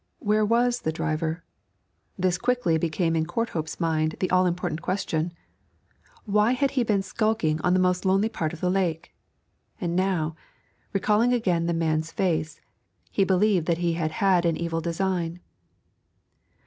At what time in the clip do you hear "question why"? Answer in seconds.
4.81-6.53